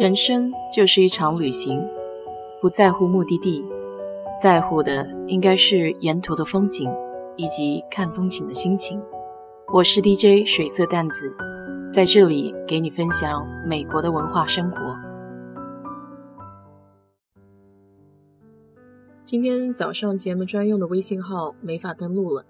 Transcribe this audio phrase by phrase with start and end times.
[0.00, 1.78] 人生就是一场旅行，
[2.58, 3.68] 不在乎目的地，
[4.42, 6.90] 在乎的应该是沿途的风景
[7.36, 8.98] 以及看风景的心情。
[9.70, 11.36] 我是 DJ 水色淡子，
[11.92, 14.78] 在这里给你分享美国的文化生活。
[19.22, 22.46] 今天早上节目专用的微信号没法登录了，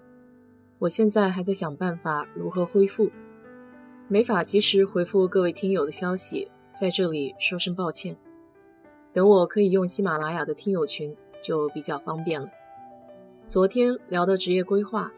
[0.79, 3.11] 我现在还在想办法如何恢复，
[4.07, 6.47] 没法及时回复各位听友的消息。
[6.73, 8.15] 在这里说声抱歉，
[9.11, 12.49] 等我可以用喜马拉雅的听友群就比较方便了。
[13.47, 15.11] 昨天聊到职业规划，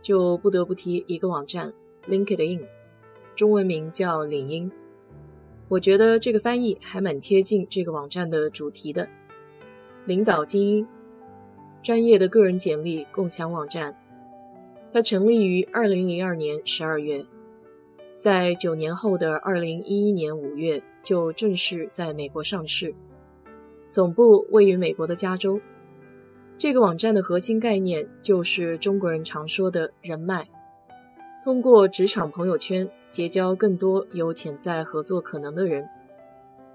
[0.00, 1.72] 就不得不提一个网站
[2.08, 2.64] LinkedIn，
[3.34, 4.70] 中文名叫领英。
[5.68, 9.08] 我觉得这个翻译还蛮贴近这个网站的主题的。
[10.04, 10.86] 领导精英，
[11.82, 13.96] 专业的个人简历共享网站。
[14.92, 17.24] 它成立于二零零二年十二月。
[18.18, 22.94] 在九年后的二零一一年五月，就正式在美国上市，
[23.90, 25.60] 总部位于美国的加州。
[26.56, 30.46] 这个网站的核心概念就是中国人常说的人脉，
[31.42, 35.88] 通过职场朋友圈结交更多有潜在合作可能的人，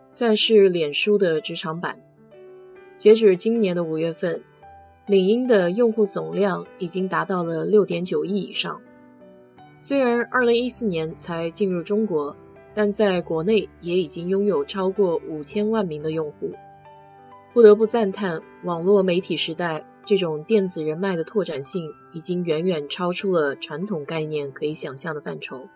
[0.09, 2.00] 算是脸书的职场版。
[2.97, 4.41] 截止今年的五月份，
[5.06, 8.81] 领英的用户总量已经达到了六点九亿以上。
[9.78, 12.36] 虽然2014年才进入中国，
[12.78, 16.52] 但在国内也已经拥有超过五千万名的用户。
[17.52, 25.67] 不得不赞叹，网络媒体时代这种电子人脉的拓展性已经远远超出了传统概念可以想象的范畴。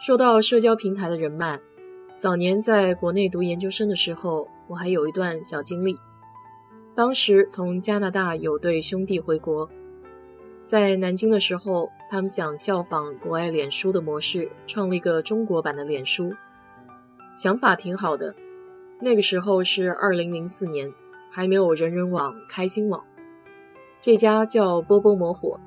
[0.00, 1.60] 说到社交平台的人脉，
[2.16, 5.96] 早年在国内读研究生的时候，我还有一段小经历。
[6.92, 9.70] 当时从加拿大有对兄弟回国。
[10.70, 16.32] 在南京的时候，他们想效仿国外脸书的模式，创立个中国版的脸书，
[17.34, 18.36] 想法挺好的。
[19.00, 20.94] 那个时候是二零零四年，
[21.28, 23.04] 还没有人人网、开心网，
[24.00, 25.58] 这家叫波波魔火。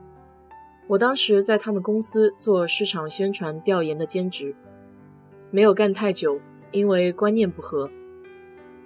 [0.88, 4.56] 我当时在他们公司做市场宣传调研的兼职，
[5.52, 6.40] 没有干太久，
[6.72, 7.92] 因为观念不合，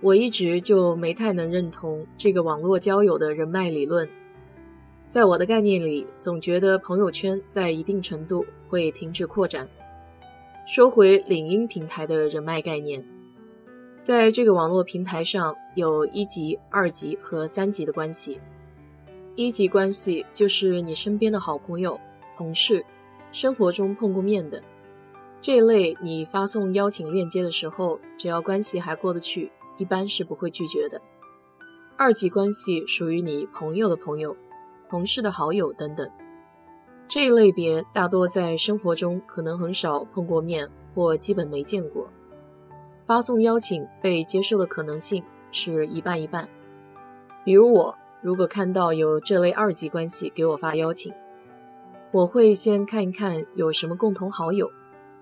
[0.01, 4.09] 我一直就没太能认同这个网络交友的人脉理论。
[5.09, 9.67] 在我的概念里，总觉得朋友圈在一定程度会停止扩展。
[10.67, 13.07] 说回领英平台的人脉概念，
[14.01, 18.41] 在这个网络平台上有一级、二级和三级的关系。
[19.35, 21.97] 一级关系就是你身边的好朋友、
[22.35, 22.83] 同事，
[23.31, 24.61] 生活中碰过面的
[25.41, 31.01] 这一类，你发送邀请链接的时候，只要关系还过得去，一般是不会拒绝的。
[31.95, 34.35] 二级关系属于你朋友的朋友。
[34.89, 36.09] 同事的好友等等，
[37.07, 42.07] 这一类别大多在生活中可能很少碰过面或基本没见过，
[43.05, 46.47] 发送邀请被接受的可能性是一半一半。
[47.43, 51.13] 比如我如果看到有这类二级关系给我发邀请，
[52.11, 54.69] 我会先看一看有什么共同好友，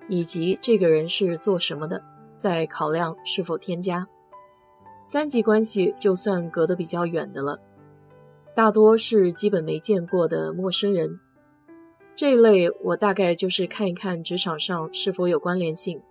[0.07, 2.03] 以及这个人是做什么的，
[2.33, 4.07] 再考量是否添加。
[5.03, 7.59] 三级关系就算隔得比较远的了。
[8.55, 11.19] 大多是基本没见过的陌生人，
[12.15, 16.01] 这一类我大概就是看一看职场上是否有关联性，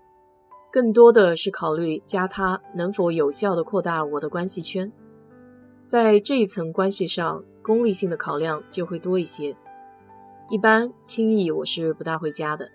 [0.71, 4.93] 更多的是考虑加他能否有效的扩大我的关系圈。
[5.89, 9.57] 在这一层关系上，功利性的考量就会多一些。
[10.51, 12.69] 一般轻易我是不大会加的，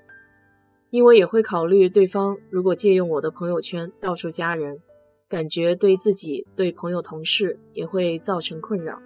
[0.90, 4.80] 因为也会考虑对方如果借用我的朋友圈到处加人，
[5.28, 9.00] 感觉对自己、对朋友、同事也会造成困扰。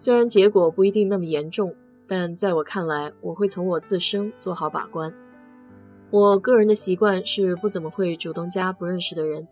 [0.00, 1.74] 虽然结果不一定那么严重，
[2.06, 5.14] 但在我看来，我会从我自身做好把关。
[6.10, 9.46] 我个人的习惯是不怎么会主动加不认识的人，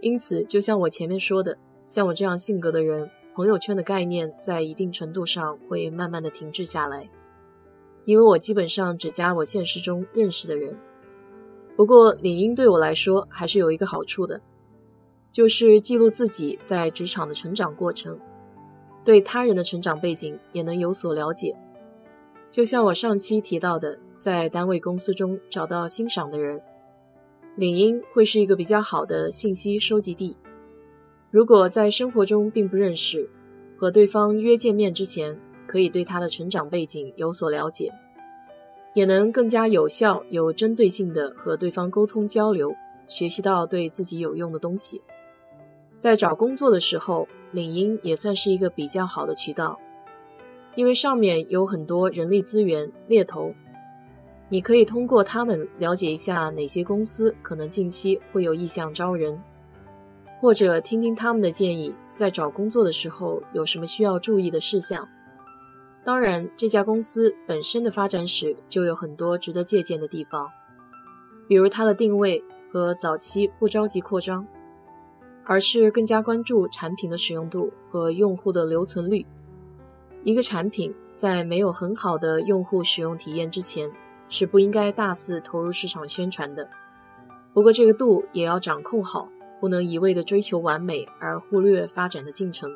[0.00, 7.08] 因此，就像我前面说的，像我这样性格的人，朋友圈的概念在一定程度上会慢慢的停滞下来，
[8.04, 10.76] 因为我基本上只加我现实中认识的人。
[11.76, 14.40] 不过，领英对我来说还是有一个好处的，
[15.30, 18.18] 就是记录自己在职场的成长过程。
[19.02, 21.56] 对他人的成长背景也能有所了解，
[22.50, 26.60] 就像我上期提到的，在单位公司中找到欣赏的人，
[27.56, 30.36] 领英会是一个比较好的信息收集地。
[31.30, 33.30] 如果在生活中并不认识，
[33.76, 37.90] 和对方约见面之前，可以对他的成长背景有所了解，
[38.92, 42.74] 也能更加有效、有针对性的和对方沟通交流，
[43.08, 45.00] 学习到对自己有用的东西。
[45.96, 47.26] 在找工作的时候。
[47.52, 49.78] 领英也算是一个比较好的渠道，
[50.74, 53.54] 因为上面有很多人力资源猎头，
[54.48, 59.42] 你可以通过他们了解一下哪些公司可能近期会有意向招人，
[60.40, 65.08] 或者听听他们的建议，在找工作的时候有什么需要注意的事项。
[66.02, 70.50] 当然，这家公司本身的发展史就有很多值得借鉴的地方，
[71.46, 72.42] 比如它的定位
[72.72, 74.46] 和早期不着急扩张，
[75.44, 79.26] 而是更加关注产品的使用度和用户的留存率。
[80.22, 83.90] 一个产品在没有很好的用户使用体验之前，
[84.28, 86.68] 是不应该大肆投入市场宣传的。
[87.52, 89.28] 不过，这个度也要掌控好，
[89.60, 92.70] 不能一味的追求完美而忽略发展的进程。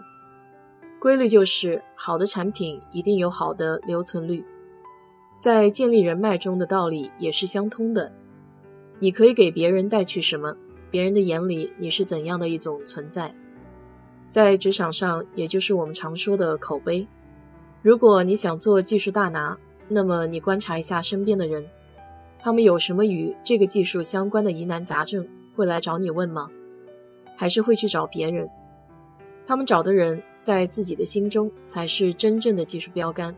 [0.98, 4.42] 规律就是，好的产品一定有好的留存率，
[5.38, 8.12] 在建立人脉中的道理也是相通的。
[9.00, 10.56] 你可以给别人带去什么，
[10.94, 13.34] 别人的眼里你是怎样的一种存在，
[14.28, 17.04] 在职场上，也就是我们常说的口碑。
[17.82, 19.58] 如果你想做技术大拿，
[19.88, 21.66] 那么你观察一下身边的人，
[22.38, 25.26] 他们有什么与这个技术相关的疑难杂症，
[25.56, 26.48] 会来找你问吗？
[27.34, 28.48] 还是会去找别人？
[29.44, 33.34] 他们找的人，在自己的心中才是真正的技术标杆，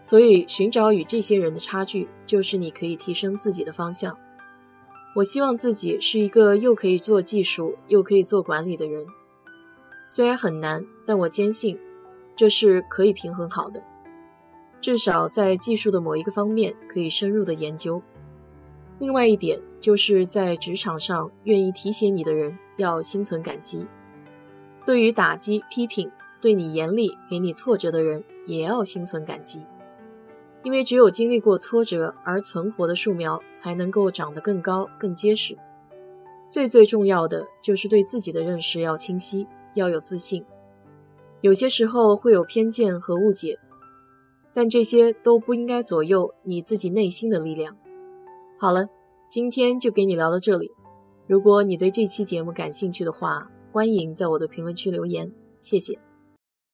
[0.00, 4.16] 所以寻找与这些人的差距，就是你可以提升自己的方向。
[5.14, 9.06] 我希望自己是一个又可以做技术又可以做管理的人，
[10.08, 11.78] 虽然很难，但我坚信
[12.34, 13.82] 这是可以平衡好的，
[14.80, 18.00] 至少在技术的某一个方面可以深入的研究。
[18.98, 23.86] 另外一点，就是在职场上愿意提携你的人，要心存感激。
[24.86, 26.10] 对于打击、批评、
[26.40, 29.64] 对你严厉、给你挫折的人，也要心存感激，
[30.64, 35.56] 因为只有经历过挫折而存活的树苗，才能够长得更高、更结实。
[36.48, 40.44] 最最重要的就是对自己的认识要清晰，要有自信。
[41.40, 43.58] 有些时候会有偏见和误解，
[44.54, 47.76] 但这些都不应该左右你自己内心的力量。
[48.58, 48.86] 好了，
[49.28, 50.70] 今天就给你聊到这里。
[51.26, 56.11] 如果你对这期节目感兴趣的话，欢迎在我的评论区留言，谢谢。